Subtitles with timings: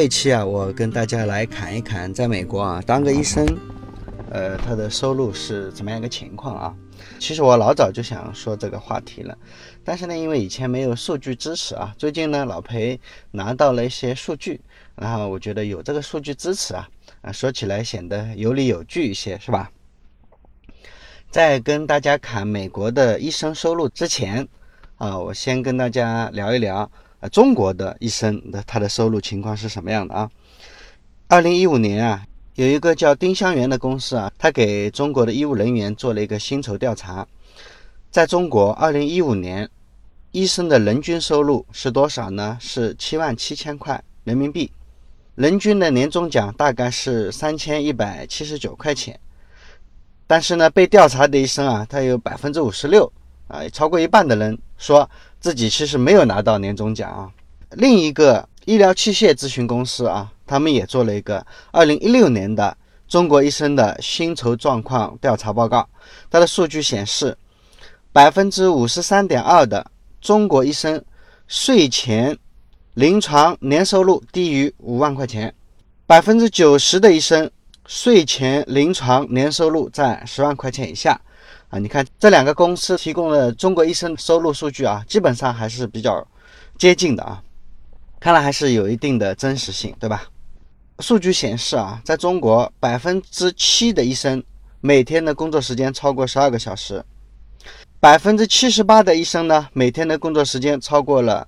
[0.00, 3.44] 这期啊，我跟大家来侃一侃，在美国啊，当个医生，
[4.30, 6.76] 呃，他的收入是怎么样一个情况啊？
[7.18, 9.36] 其实我老早就想说这个话题了，
[9.82, 13.00] 但是呢，因为以前没有数据支持啊，最近呢，老裴
[13.32, 14.60] 拿到了一些数据，
[14.94, 16.88] 然后我觉得有这个数据支持啊，
[17.22, 19.68] 啊，说起来显得有理有据一些，是吧？
[21.28, 24.46] 在跟大家侃美国的医生收入之前
[24.94, 26.88] 啊，我先跟大家聊一聊。
[27.20, 30.30] 呃，中国的医生的他的收入情况是什么样的啊？
[31.26, 37.26] 二零一五年啊，有一个叫丁香园的公司啊，他给中国的医务人员做了一个薪酬调查，
[38.08, 39.68] 在中国二零一五年，
[40.30, 42.56] 医生的人均收入是多少呢？
[42.60, 44.70] 是七万七千块人民币，
[45.34, 49.18] 人均的年终奖大概是三千一百七十九块钱。
[50.28, 53.12] 但是呢，被调查的医生啊，他有百分之五十六
[53.48, 55.10] 啊，超过一半的人说。
[55.40, 57.30] 自己其实没有拿到年终奖啊。
[57.72, 65.88] 另一个医疗器械咨询公司啊，他们也做了一个二零一六年的中国医生的薪酬状况调查报告。
[66.30, 67.36] 它的数据显示，
[68.12, 71.02] 百分之五十三点二的中国医生
[71.46, 72.36] 税前
[72.94, 75.54] 临床年收入低于五万块钱，
[76.06, 77.50] 百分之九十的医生
[77.86, 81.20] 税前临床年收入在十万块钱以下。
[81.70, 86.26] 啊，你看这两个公司提供的中国医生收入数据啊，基本上还是比较
[86.78, 87.42] 接近的啊，
[88.18, 90.24] 看来还是有一定的真实性，对吧？
[91.00, 94.42] 数据显示啊，在中国百分之七的医生
[94.80, 97.04] 每天的工作时间超过十二个小时，
[98.00, 101.46] 百分之七十八的医生呢每天的工作时间超过了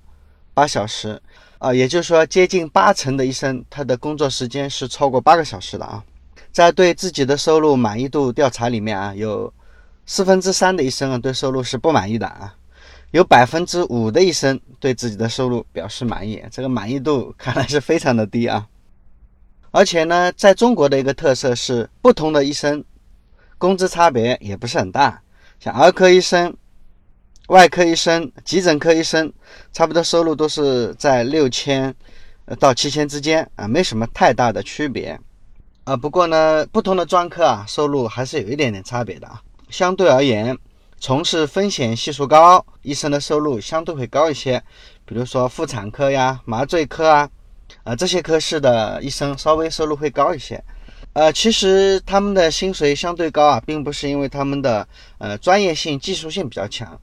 [0.53, 1.19] 八小时，
[1.57, 6.03] 啊，也就是说接近八成的医生他的工作时间是超过八个小时的啊，
[6.51, 9.51] 在对自己的收入满意度调查里面啊有。
[10.05, 12.53] 四分之三的医生啊，对收入是不满意的啊，
[13.11, 18.67] 有百分之五的医生对自己的收入表示满意，这个满意度看来是非常的低啊。
[19.71, 22.83] 而且呢，在中国的一个特色是，不同的医生
[23.57, 25.21] 工资差别也不是很大，
[25.61, 26.53] 像儿科医生、
[27.47, 29.31] 外科医生、急诊科医生，
[29.71, 31.95] 差不多收入都是在六千
[32.59, 35.17] 到七千之间啊，没什么太大的区别
[35.85, 35.95] 啊。
[35.95, 39.41] 不过呢，不同的专科啊，收入还是有一点点差别的啊。
[39.71, 40.55] 相对而言，
[40.99, 44.61] 从事风险系数高医生的收入相对会高一些，
[45.05, 47.29] 比如说妇产科呀、麻醉科啊，
[47.83, 50.61] 啊这些科室的医生稍微收入会高一些。
[51.13, 54.87] 呃，其实他们的薪水相对高啊，并不是因为他们的
[55.17, 56.99] 呃专业性、技术性比较强，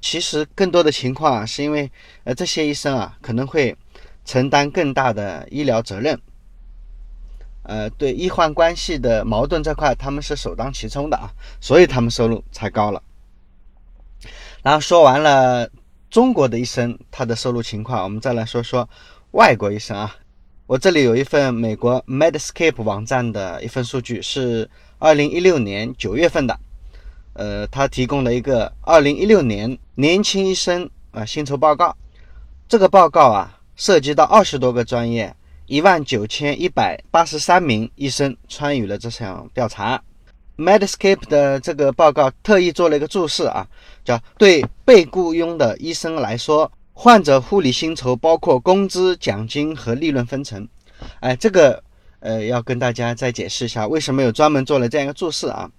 [0.00, 1.90] 其实更多的情况啊，是因为
[2.24, 3.76] 呃这些医生啊可能会
[4.24, 6.20] 承担更大的医疗责任。
[7.68, 11.30] 呃，对医患关系的矛盾这块，他们是首当其冲的啊，
[11.60, 13.02] 所以他们收入才高了。
[14.62, 15.68] 然后说完了
[16.08, 18.88] 中国的医生他的收入情况，我们再来说说
[19.32, 20.16] 外国医生啊。
[20.66, 24.68] 我这里有一份美国 Medscape 网站的一份数据，是
[24.98, 26.58] 二零一六年九月份的。
[27.34, 31.94] 呃，他提供了一个二零一六年年轻医生啊薪酬报告。
[32.66, 35.36] 这个报告啊，涉及到二十多个专业。
[35.68, 40.02] 一万九千一百八十三名医生参与了这项调查。
[40.56, 43.68] Medscape 的这个报告特意做了一个注释啊，
[44.02, 50.66] 叫对被雇佣的医生来说，患者护理薪酬包括工资、奖金和利润分成。
[51.20, 51.84] 哎，这个
[52.20, 55.70] 呃要跟大家再解释一下，为什么有专门做了这样一个注释啊？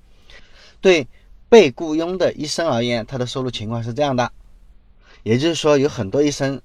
[0.79, 1.07] 对
[1.49, 4.31] 被雇佣的医生而言，他的收入情况是这样的，
[5.23, 6.61] 也就是说有很多医生。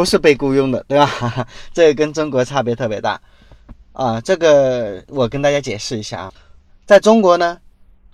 [0.00, 1.46] 不是被雇佣的，对吧？
[1.74, 3.20] 这个跟中国差别特别大
[3.92, 4.18] 啊！
[4.22, 6.32] 这个我跟大家解释一下啊，
[6.86, 7.58] 在中国呢，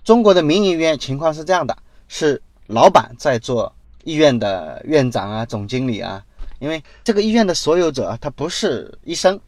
[0.03, 1.77] 中国的民营医院情况是这样的：
[2.09, 6.21] 是老板在做医院的院长啊、总经理啊，
[6.59, 9.39] 因为这个医院的所有者他不是医生。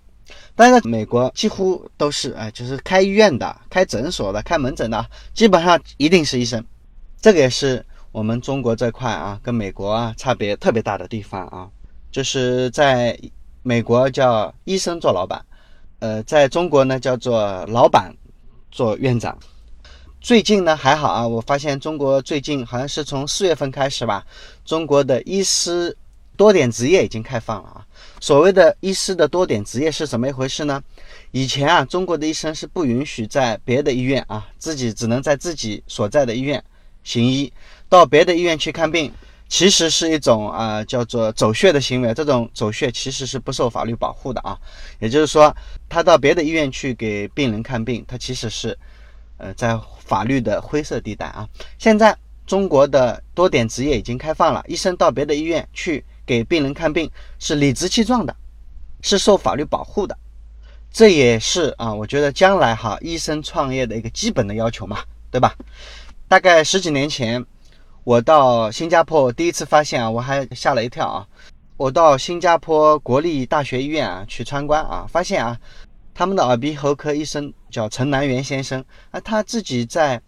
[0.55, 6.63] 但是美国几乎都是哎，就是开医院的、开诊所的、开门诊的，基本上一定是医生。
[7.19, 11.67] 这个也是我们中国这块啊，跟美国啊差别特别大的地方啊。
[12.11, 13.17] 就是在
[13.61, 15.45] 美国叫医生做老板，
[15.99, 18.13] 呃，在中国呢叫做老板
[18.71, 19.37] 做院长。
[20.21, 24.25] 最近呢还好啊，我发现中国最近好像是从四月份开始吧，
[24.65, 25.95] 中国的医师
[26.35, 27.85] 多点执业已经开放了啊。
[28.19, 30.81] 所谓的医师的多点执业是怎么一回事呢？
[31.31, 36.61] 以前啊，中国的医生是不允许在别的医院啊，自己只能在自己所在的医院
[37.03, 37.53] 行医，
[37.87, 39.11] 到别的医院去看病。
[39.49, 42.13] 其实是一种啊，叫做走穴的行为。
[42.13, 44.57] 这种走穴其实是不受法律保护的啊。
[44.99, 45.53] 也就是说，
[45.89, 48.77] 他到别的医院去给病人看病，他其实是
[49.37, 51.49] 呃在法律的灰色地带啊。
[51.79, 52.15] 现在
[52.45, 57.09] 中国的多点执业已经开放了，医生到别的医院去给病人看病
[57.39, 58.35] 是理直气壮的
[59.01, 60.15] 是受法律保护的。
[60.91, 64.99] 这也是啊，我觉得将来哈医生创业的一个基本的要求嘛，
[65.31, 65.55] 对吧？
[66.27, 67.43] 大概十几年前，
[68.03, 71.27] 我到新加坡第一次发现啊，我还吓了一跳啊。
[71.77, 75.57] 我到新加坡国立大学医院啊去参观啊，发现啊，
[76.13, 80.21] 他们的耳鼻喉科医生叫陈南元先生啊，他自己在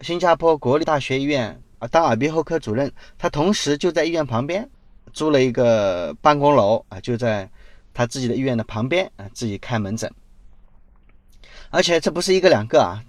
[0.00, 4.68] 新加坡国立大学医院啊当耳鼻喉科主任，他同时就在医院旁边
[5.12, 7.48] 租了一个办公楼啊，就在。
[7.98, 10.12] 他自己的医院的旁边啊，自己开门诊，
[11.70, 13.02] 而且这不是一个两个啊，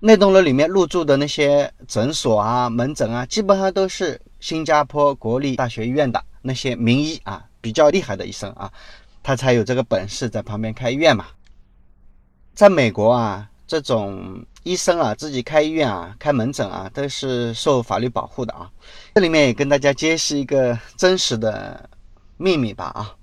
[0.00, 8.72] 那栋楼里面入住的那些诊所啊、门诊啊，基本上都是新加坡国立大学医院的那些名医啊，比较厉害的医生啊，
[9.24, 11.26] 他才有这个本事在旁边开医院嘛。
[12.54, 18.70] 在美国啊，这种医生啊自己开医院啊、开门诊啊，都是受法律保护的啊。
[19.16, 21.90] 这里面也跟大家揭示一个真实的
[22.36, 23.16] 秘密吧啊。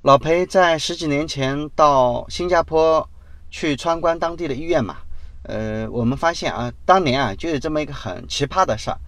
[0.00, 3.06] 老裴在十几年前到新加坡
[3.50, 4.96] 去参观当地的医院嘛，
[5.46, 8.98] 呃，我们发现啊，当年啊就有这么一个很奇葩的事儿，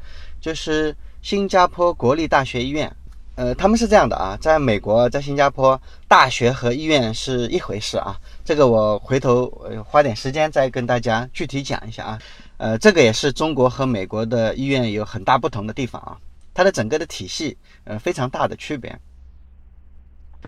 [0.41, 2.95] 就是新加坡国立大学医院，
[3.35, 12.19] 呃，他们是这样的啊，在美国，在新加坡，大学和医院是一回事啊，这个我回头呃花点时间再跟大家具体讲一下啊，
[12.57, 16.17] 呃，这个也是中国和美国的医院有很大不同的地方啊，
[16.55, 18.97] 它的整个的体系呃非常大的区别。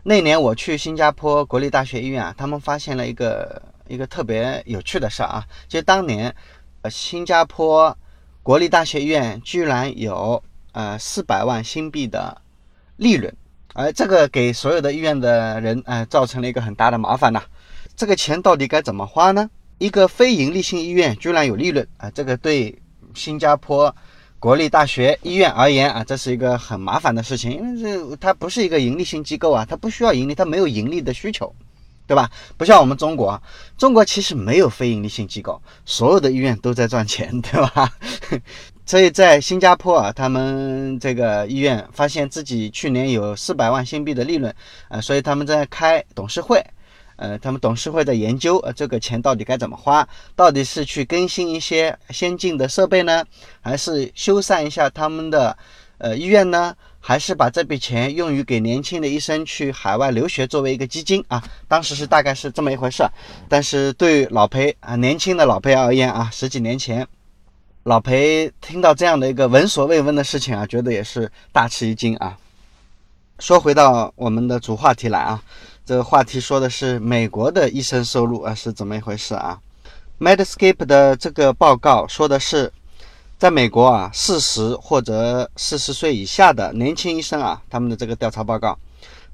[0.05, 3.61] 那年我去新加坡国立大学医院啊，他们发现了一个
[3.91, 6.35] 一个特别有趣的事儿啊，就当年，
[6.83, 7.97] 呃，新加坡
[8.43, 10.43] 国立大学医院居然有
[10.73, 12.41] 呃四百万新币的
[12.97, 13.35] 利润，
[13.75, 17.43] 而这个给所有的医院的人呃造成了一个很大的麻烦呐。
[17.97, 19.51] 这个钱到底该怎么花呢？
[19.79, 22.81] 一个非盈利性医院居然有利润啊，这个对
[23.15, 23.95] 新加坡。
[24.39, 31.55] 国立大学医院而言啊，这是一个很麻烦的事情，因为这它不是一个盈利性机构啊，它不需要盈利，它没有盈利的需求，
[32.11, 32.29] 对吧？
[32.57, 33.41] 不像我们中国，
[33.79, 37.89] 中国其实没有非盈利性机构，所有的医院都在赚钱， 对吧？
[38.85, 44.53] 所以在新加坡啊，他们这个医院发现自己去年有四百万新币的利润，
[44.89, 46.61] 呃，所以他们在开董事会。
[47.15, 50.05] 呃，他们董事会在研究，呃，这个钱到底该怎么花？
[50.35, 53.25] 到底是去更新一些先进的设备呢，
[53.61, 55.57] 还是修缮一下他们的
[55.99, 56.75] 呃医院呢？
[57.01, 61.43] 还是把这笔钱用于给年轻的医生去海外留学作为一个基金啊？
[61.67, 63.03] 当时是大概是这么一回事。
[63.49, 67.07] 但是对老裴啊，年轻的老裴而言啊，十几年前，
[67.85, 72.37] 老裴听到这样的一个闻所未闻的事情啊，觉得也是大吃一惊啊。
[73.39, 75.43] 说回到我们的主话题来啊。
[75.87, 79.59] 这个话题说的是美国的医生收入啊是怎么一回事啊
[80.21, 82.71] ？Medscape 的这个报告说的是，
[83.41, 88.79] 在美国啊，四十或者四十岁以下的年轻医生啊，他们的这个调查报告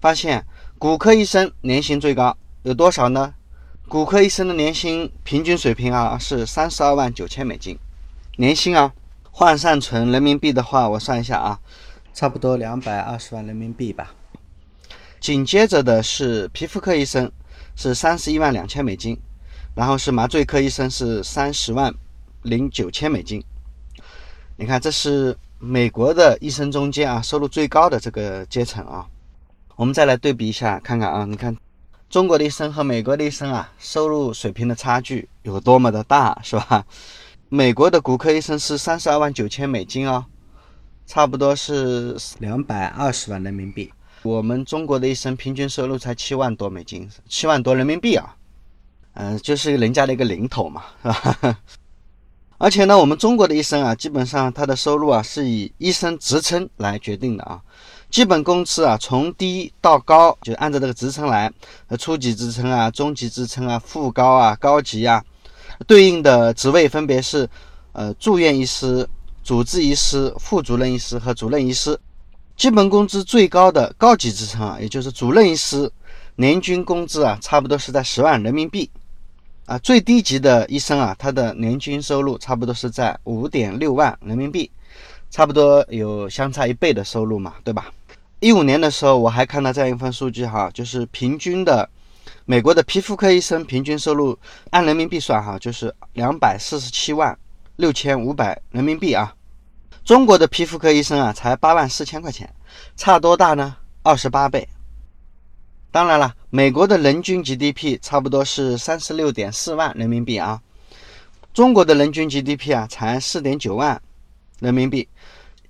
[0.01, 0.47] 发现，
[0.79, 3.35] 骨科医生年薪最高，有多少呢？
[3.89, 7.77] 骨科医生的年薪平均水平啊是三十二万九千美金，
[8.37, 8.93] 年薪啊，
[9.33, 11.59] 换算成人民币的话，我算一下啊，
[12.15, 14.15] 差不多两百二十万人民币吧。
[15.19, 17.33] 紧接着的是皮肤科医生，
[17.75, 19.19] 是三十一万两千美金，
[19.75, 21.93] 然后是麻醉科医生是三十万
[22.43, 23.43] 零九千美金。
[24.59, 29.07] 你看，这是美国的医生中间啊收入最高的这个阶层啊。
[29.77, 31.55] 我们再来对比一下，看看啊，你看
[32.09, 36.87] 中国的医生和美国的医生啊，收入水平的差距有多么的大，是吧？
[37.51, 40.25] 美国的骨科医生是三十二万九千美金啊，
[41.07, 43.93] 差不多是两百二十万人民币。
[44.23, 48.35] 我们中国的医生平均收入才七万多美金，七万多人民币啊，
[49.13, 51.59] 嗯，就是人家的一个零头嘛，是吧？
[52.59, 57.61] 而且呢，我们中国的医生啊，基本上他的收入啊是以医生职称来决定的啊，
[58.11, 61.53] 基本工资啊从低到高就按照这个职称来，
[61.99, 65.23] 初级职称啊、中级职称啊、副高啊、高级啊，
[65.87, 67.49] 对应的职位分别是
[67.93, 69.07] 呃住院医师、
[69.45, 71.99] 主治医师、副主任医师和主任医师。
[72.57, 75.93] 基本工资最高的高级职称啊，也就是主任医师，
[76.37, 78.91] 年均工资啊，差不多是在十万人民币
[79.67, 79.79] 啊。
[79.79, 84.71] 最低级的医生啊，他的年均收入差不多是在五点六万人民币，
[85.31, 87.93] 差不多有相差一倍的收入嘛，对吧？
[88.41, 91.89] 一五年的时候，我还看到这样一份数据哈，就是平均的
[92.45, 94.39] 美国的皮肤科医生平均收入
[94.71, 97.37] 按人民币算哈，就是两百四十七万
[97.77, 99.35] 六千五百人民币啊。
[100.05, 102.49] 中国的皮肤科医生啊，才八万四千块钱，
[102.95, 103.77] 差多大呢？
[104.03, 104.69] 二十八倍。
[105.91, 110.59] 当然了，美国的人均 GDP 差不多是三十六点四万人民币啊，
[111.53, 114.01] 中国的人均 GDP 啊才四点九万
[114.61, 115.07] 人民币，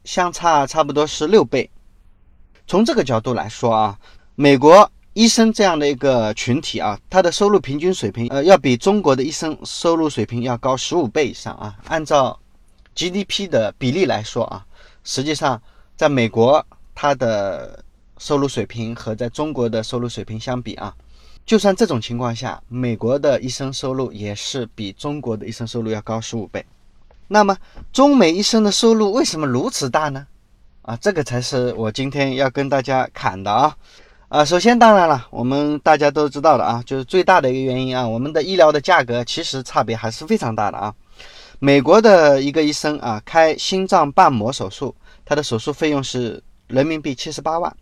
[0.04, 1.68] 相差差不多是六倍。
[2.68, 3.98] 从这个角度来说啊，
[4.36, 11.76] 美国医生这样的一个群体啊，他的收入平均水平，呃，要比中国的医生收入水平要高十五倍以上啊。
[11.88, 12.38] 按照
[12.94, 14.64] GDP 的比例来说啊，
[15.02, 15.60] 实际上
[15.96, 16.64] 在美国，
[16.94, 17.82] 他的
[18.18, 20.94] 收入水平和在中国的收入水平相比啊，
[21.44, 26.64] 就算这种情况下，美国的医生收入也是比中国的医生收入要高十五倍。
[27.28, 27.56] 那么，
[27.92, 30.26] 中美医生的收入为什么如此大呢？
[30.82, 33.76] 啊，这个才是我今天要跟大家侃的啊。
[34.28, 40.94] 啊，首先当然了，我们大家都知道的啊，就是最大的一个原因啊，我们的医疗的价格其实差别还是非常大的啊。
[41.58, 44.94] 美国的一个医生啊，开心脏瓣膜手术，
[45.24, 47.76] 他的手术费用是人民币七十八万。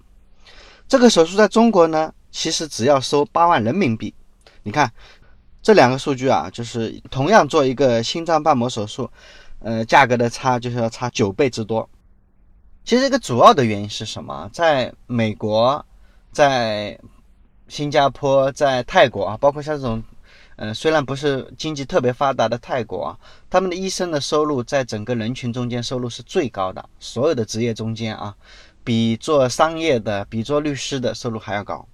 [0.88, 4.14] 这个手术在中国呢，其实只要收八万人民币。
[4.62, 4.90] 你看
[5.62, 9.10] 这两个数据啊，就是同样做一个心脏瓣膜手术，
[9.60, 11.88] 呃，价格的差就是要差九倍之多。
[12.84, 14.50] 其实这个主要的原因是什么？
[14.52, 15.84] 在美国。
[16.34, 16.98] 在
[17.68, 20.02] 新加坡、在泰国啊，包括像这种，
[20.56, 28.34] 嗯，虽然不是经济特别发达的泰国啊，他们的医生的收入在整个人群中间收入是最高的，所有的职业中间啊，
[28.84, 31.88] 比做商业的、比做律师的收入还要高。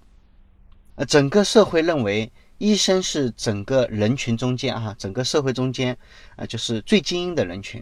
[0.95, 5.97] 呃，整个社会认为医生是整个人群中间啊，整个社会中间
[6.35, 7.81] 啊，就是最精英的人群。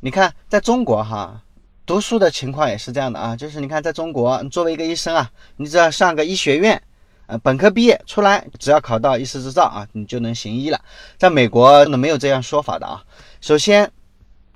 [0.00, 1.42] 你看，在中国哈。
[1.84, 6.80] 读书的情况也是这样的啊，就是你看，在中国，作为一个医生啊，你只要上个医学院，
[7.26, 10.80] 呃，本科毕业出来，只要考到医师执照啊，你就能行医了。
[11.18, 13.02] 在美国，那没有这样说法的啊。
[13.40, 13.90] 首先，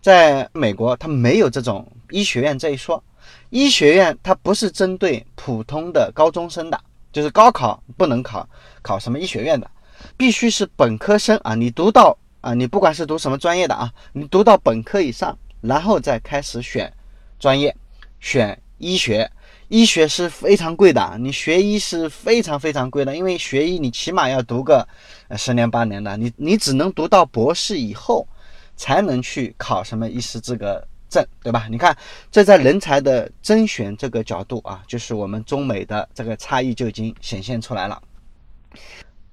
[0.01, 3.03] 在美国，它没有这种医学院这一说。
[3.51, 6.81] 医学院它不是针对普通的高中生的，
[7.13, 8.49] 就是高考不能考
[8.83, 9.71] 考什么医学院的，
[10.17, 11.55] 必须是本科生啊。
[11.55, 16.93] 你读到啊，你不管是读什么专业的啊，你读到本科以上，然后再开始选。
[17.39, 17.77] 专业
[18.19, 19.31] 选医学，
[19.69, 24.89] 医学是非常贵的，你学医是非常非常贵的，因为学医你起码要读个
[25.37, 28.27] 十年八年的，你你只能读到博士以后，
[28.75, 30.83] 才能去考什么医师资格
[31.43, 31.67] 对吧？
[31.71, 31.97] 你看
[32.33, 38.03] 这在人才的甄选这个角度啊，就是我们中美的这个差异就已经显现出来了，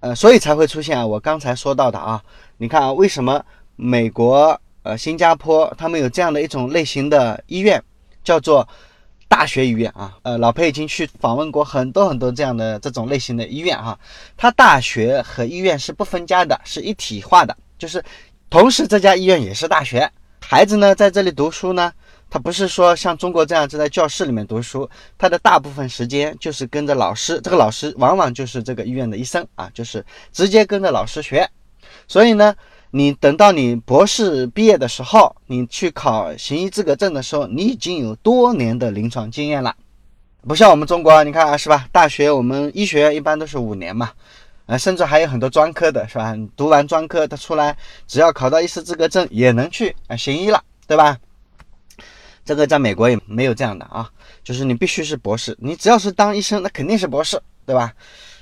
[0.02, 2.22] 呃，所以才会出现啊，我刚才说到的啊，
[2.58, 3.44] 你看啊，为什么
[3.76, 7.82] 美国、呃新加坡他们有这样的一种类型的医院？
[8.24, 8.66] 叫做
[9.28, 14.00] 大学医院啊，呃，老裴已经去访问过很多很多这样的这种类型的医院哈，
[14.38, 18.02] 它大学和医院是不分家的，是一体化的，就是
[18.50, 20.10] 同时这家医院也是大学，
[20.48, 21.92] 孩子呢在这里读书呢，
[22.30, 31.50] 他不是说像中国这样就在教室里面读书，他的大部分时间就是跟着老师，这个老师往往就是这个医院的医生啊，就是直接跟着老师学，
[32.08, 32.56] 所以呢。
[32.96, 39.76] 你等到你博士毕业的时候，你去考行医资格证的时候，你已经有多年的临床经验了，
[40.48, 41.88] 不像我们中国，你看啊，是吧？
[41.92, 44.12] 大学我们医学院一般都是五年嘛，
[44.66, 46.36] 啊，甚至还有很多专科的，是吧？
[46.56, 47.76] 读完专科他出来，
[48.08, 51.18] 只要考到医师资格证，也能去啊行医了，对吧？
[52.46, 54.10] 这个在美国也没有这样的啊，
[54.44, 57.94] 就是你必须是博士，你只要是当医生，那肯定是博士，对吧？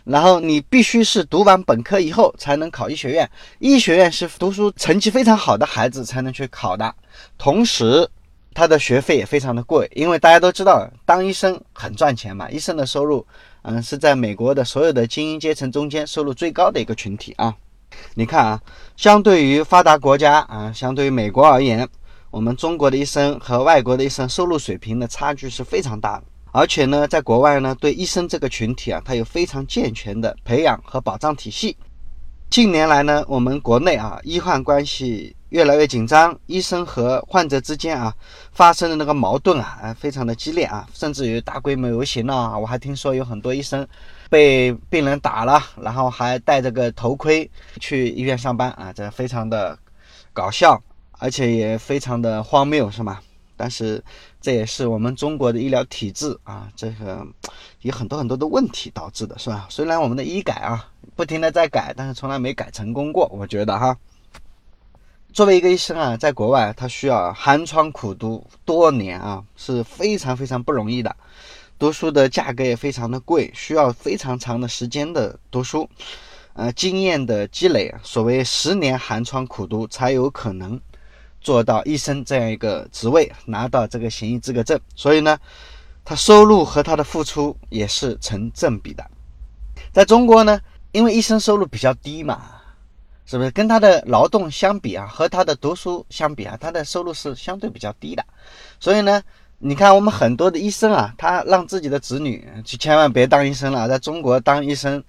[0.04, 6.94] 然后你必须是读完本科以后才能考医学院，医学院是读书成绩非常好的孩子才能去考的。
[7.38, 8.10] 同时，
[8.56, 13.24] 他的学费也非常的贵，因为大家都知道当医生很赚钱嘛，医生的收入，
[13.64, 17.56] 嗯，是在美国的所有的精英阶层中间收入最高的一个群体啊。
[18.16, 18.62] 你看啊，
[18.96, 21.88] 相对于发达国家啊，相对于美国而言，
[22.32, 26.24] 我们中国的医生和外国的医生收入水平的差距是非常大的。
[26.54, 31.78] 而且呢，在国外呢，对医生这个群体啊，它有非常健全的培养和保障体系。
[32.50, 38.14] 近年来呢，我们国内啊，医患关系越来越紧张，医生和患者之间啊，
[38.54, 42.58] 发生的那个矛盾啊，非常的激烈啊，甚至于大规模游行啊。
[42.58, 43.86] 我还听说有很多医生
[44.30, 47.50] 被病人打了，然后还戴着个头盔
[47.82, 49.78] 去医院上班啊，这非常的
[50.32, 50.82] 搞笑，
[51.20, 53.20] 而且也非常的荒谬，是吗？
[53.58, 54.02] 但是
[54.40, 57.28] 这也是我们中国的医疗体制啊，这个
[57.82, 59.68] 有很多很多的问题导致的，是吧？
[59.70, 63.28] 虽然我们的医改啊不停的在改，但是从来没改成功过。
[63.34, 63.96] 我觉得哈，
[65.34, 71.16] 作为一个医生啊，在国外他需要寒窗苦读多年啊，是非常非常不容易的。
[71.80, 75.90] 读书的价格也非常的贵，需要非常长的时间的读书，
[76.54, 80.80] 呃，经验的积累，所谓十年寒窗苦读才有可能。
[81.40, 85.40] 做到医生这样一个职位，拿到这个行医资格证，所以呢，
[86.06, 89.04] 他收入和他的付出也是成正比的。
[89.92, 90.62] 在中国呢，
[90.92, 92.61] 因为医生收入比较低嘛，
[93.32, 98.22] 是不是跟他的劳动相比啊，和他的读书相比啊，他的收入是相对比较低的，
[98.78, 99.24] 所以呢，
[99.58, 105.02] 你看我们很多的医生啊，他让自己的子女去千万别当医生了，在中国当医生，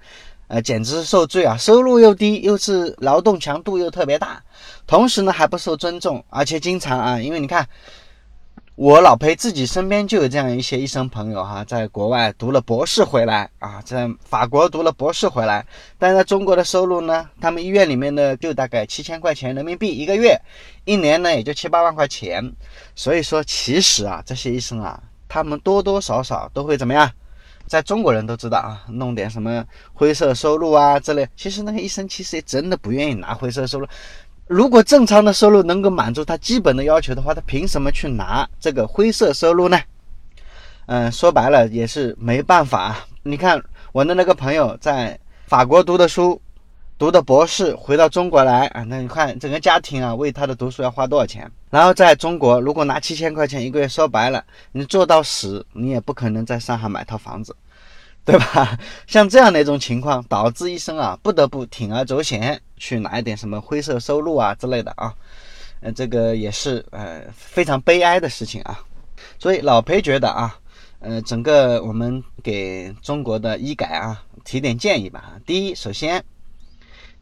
[0.46, 1.56] 呃，简直是受罪啊！
[1.56, 4.40] 收入又低，又是劳动强度又特别大，
[4.86, 7.68] 同时呢还不受尊重，而且经常啊，因为你看。
[8.74, 15.64] 我老裴自己身边就有这样一些医生朋友哈，在国外读了博士回来啊，在法国读了博士回来，
[15.98, 20.40] 但在中国的收入呢，他们医院里面呢就大概七千块钱人民币一个月，
[20.86, 22.50] 一年呢也就七八万块钱。
[22.96, 24.98] 所以说，其实啊，这些医生啊，
[25.28, 27.10] 他们多多少少都会怎么样？
[27.66, 29.62] 在中国人都知道啊，弄点什么
[29.92, 31.28] 灰色收入啊之类。
[31.36, 33.86] 其实那个医生其实也真的不愿意拿灰色收入。
[34.52, 39.80] 如果正常的收入能够满足他基本的要求的话，他凭什么去拿这个灰色收入呢？
[40.84, 42.98] 嗯，说白了也是没办法。
[43.22, 43.58] 你看
[43.92, 46.38] 我的那个朋友在法国读的书，
[46.98, 51.50] 读的博士，回到中国来啊，那你看整个家庭啊，为他的读书要花多少钱？
[51.70, 57.56] 然后在中国，如果拿七千块钱一个月，说白了，你做到死，你也不可能在上海买套房子。
[58.24, 58.78] 对吧？
[59.06, 65.12] 像这样的一种情况，导致医生啊不得不铤而走险去拿一点什么灰色收入啊之类的啊，
[65.80, 68.78] 呃，这个也是呃非常悲哀的事情啊。
[69.38, 70.56] 所以老裴觉得啊，
[71.00, 75.32] 呃，整个我们给中国的医改啊提点建议吧。
[75.44, 76.24] 第一，首先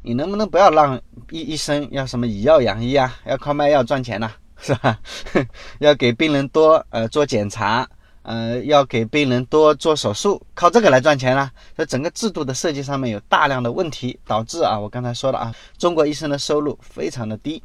[0.02, 4.30] 你能不能不要让医医生要什么以药养医啊，要靠卖药赚钱呐，
[4.60, 4.98] 是吧？
[5.80, 7.88] 要给病人多呃做检查。
[8.22, 11.50] 呃，要给病人多做手术，靠这个来赚钱呢？
[11.74, 17.62] 在整个制度的设计上面有大量的问题，导致啊，我刚才说了啊，中国医生的收入非常的低。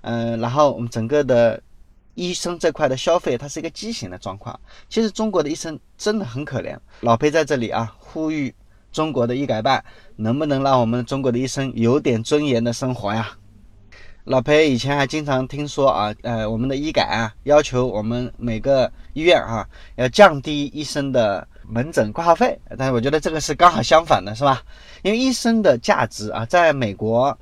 [0.00, 1.60] 嗯，然后我们整个的
[2.14, 4.58] 医生这块的消费，它是一个畸形的状况。
[4.88, 6.78] 其实中国的医生真的很可怜。
[7.00, 8.54] 老裴在这里啊，呼吁
[8.90, 9.84] 中国的医改办，
[10.16, 13.30] 能不能让我们中国的医生有点尊严的生活呀？
[14.24, 24.62] 老裴以前还经常听说啊，呃，我们的医改啊，要求我们每个医院啊要降低医生的门诊挂号费，但是我觉得这个是刚好相反的，是吧？
[25.02, 27.36] 因为医生的价值啊，在美国，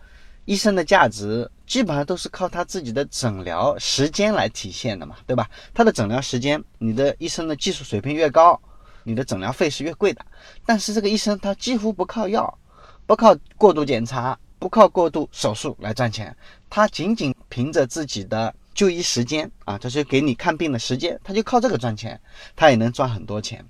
[0.46, 5.50] 医生的价值基本上都是靠他自己的诊疗时间来体现的嘛，对吧？
[5.74, 8.58] 他的诊疗时间，你的医生的技术水平越高，
[9.04, 10.24] 你的诊疗费是越贵的。
[10.64, 12.58] 但是这个医生他几乎不靠药，
[13.04, 14.38] 不靠过度检查。
[14.58, 16.34] 不靠过度手术来赚钱，
[16.70, 22.20] 他仅仅凭着自己的就医时间啊，就是给你看病的时间，他就靠这个赚钱，
[22.54, 23.64] 他也能赚很多钱。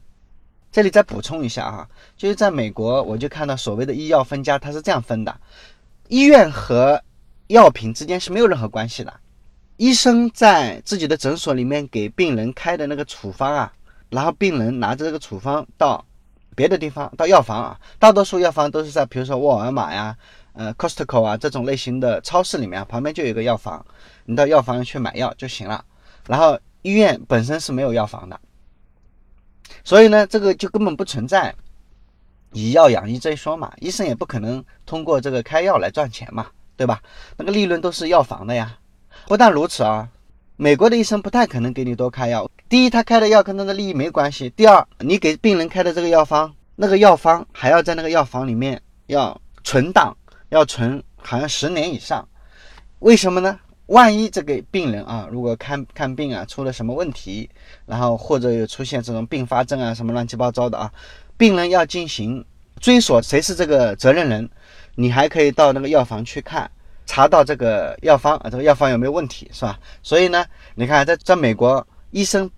[0.73, 5.35] 这里再补充一下啊，就是在美国，我就看到所谓的医药分家，它是这样分的：
[6.09, 7.01] 医院和
[7.47, 9.15] 药品之间是没有任何关系的。
[9.77, 13.73] 医生在自己的诊所里面给病人开的那个处方啊，
[14.11, 16.05] 然后病人拿着这个处方到
[16.57, 20.17] 别的地方，到药房啊，大多数药房都是在比如说沃尔玛呀。
[20.57, 23.85] 呃，Costco 啊这种类型的超市里面啊旁边就有一个药房，
[24.25, 25.85] 你到药房去买药就行了。
[26.27, 28.41] 然后医院本身是没有药房的，
[29.85, 31.55] 所以呢，这个就根本不存在
[32.53, 33.71] 以药养医这一说嘛。
[33.81, 37.03] 医生也不可能通过这个开药来赚钱嘛，对吧？
[37.37, 38.79] 那个利润都是药房的呀。
[39.27, 40.09] 不但如此啊，
[40.57, 42.51] 美国的医生不太可能给你多开药。
[42.69, 50.17] 第一，他开的药跟他的利益没关系；第二，你给病人开的这个药方，那个药方还要在那个药房里面要存档。
[50.49, 52.27] 要存好像十年以上，
[53.01, 53.59] 为什么呢？
[53.87, 57.49] 万一这个病人啊，如果看看病啊出了什么问题，
[57.87, 60.93] 然后或者有出现这种并发症啊，什么乱七八糟的啊，
[61.37, 62.45] 病人要进行
[62.81, 64.51] 追索谁是这个责任人，
[64.97, 66.69] 你还可以到那个药房去看，
[67.07, 69.79] 查到这个药方啊，这个药方有没有问题，是吧？
[70.03, 72.51] 所以呢，你看在在美国，医生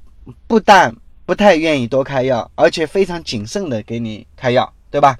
[0.46, 0.94] 不但
[1.26, 5.14] 不太愿意多开药，而且非常谨慎的给你开药，对吧？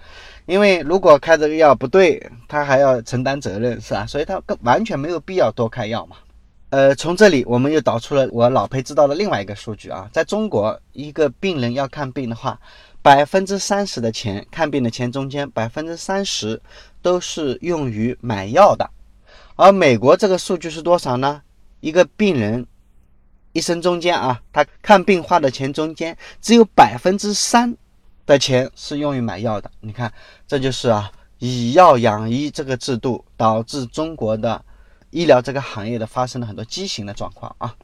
[0.48, 4.06] 因为如果开这个药不对，他还要承担责任，是吧？
[4.06, 6.16] 所以他更完全没有必要多开药嘛。
[6.70, 12.58] 呃，从这里我们又导出了我老裴知道的另外一个数据啊，在中国，一个病人要看病的话，
[13.02, 16.58] 百分之三十的钱看病的钱中间，百分之三十
[17.02, 18.88] 都是用于买药的，
[19.54, 21.42] 而美国这个数据是多少呢？
[21.80, 22.66] 一个病人
[23.52, 27.76] 一生中间啊，他看病花的钱中间只有百分之三。
[28.28, 30.12] 的钱是用于买药的，你看，
[30.46, 34.62] 这就是啊，以药养医这个制度导致中国的
[35.08, 37.74] 医疗这个行业的发生了很多畸形的状况啊。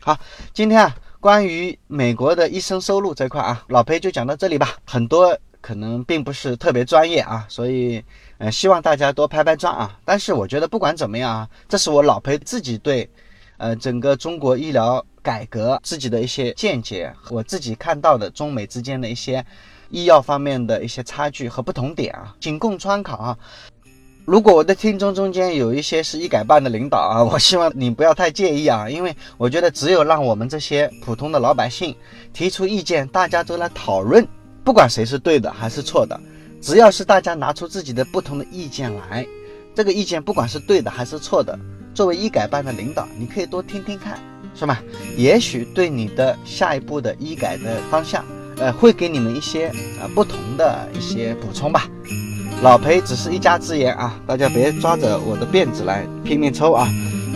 [0.00, 0.16] 好，
[0.54, 4.76] 今天啊，关于美国的医生收入这块啊，老裴就讲到这里吧。
[4.86, 8.00] 很多可能并不是特别专业啊，所以
[8.38, 9.98] 呃，希望大家多拍拍砖啊。
[10.04, 13.10] 但是我觉得不管怎么样啊，这是我老裴自己对
[13.56, 19.44] 呃整个中国医疗改革自己的一些见解，我自己看到的中美之间的一些。
[19.90, 23.38] 医药方面的一些差距和不同点啊，仅供参考啊。
[24.26, 31.96] 如果我的听众中间有一些是医改办的领导啊， 我希望你不要太介意啊，因为我觉得只有让我们这些普通的老百姓
[32.32, 34.24] 提出意见，大家都来讨论，
[34.62, 36.20] 不管谁是对的还是错的，
[36.60, 39.26] 只要是大家拿出自己的不同的意见来，
[39.74, 41.58] 这个意见不管是对的还是错的，
[41.92, 44.20] 作为医改办的领导，你可以多听听看，
[44.54, 44.80] 是吧？
[45.16, 48.24] 也许对你的下一步的医改的方向，
[48.60, 49.68] 呃，会给你们一些
[50.00, 51.88] 啊不同的一些补充吧。
[52.62, 56.86] 老裴只是一家之言啊，大家别抓着我的辫子来拼命抽啊。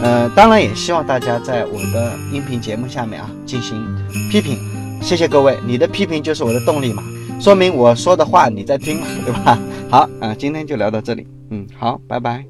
[0.03, 3.83] 呃，当然也希望大家在我的音频节目下面啊进行
[4.31, 4.59] 批评，
[5.01, 7.03] 谢谢各位，你的批评就是我的动力嘛，
[7.41, 9.59] 说明我说的话你在听嘛，对吧？
[9.89, 12.45] 好啊，今天就聊到这里，嗯，好，拜拜。